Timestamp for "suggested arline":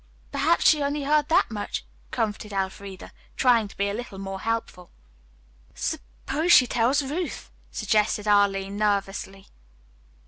7.69-8.77